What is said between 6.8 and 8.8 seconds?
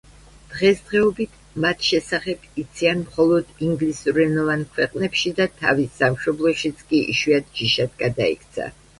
კი იშვიათ ჯიშად გადაიქცა.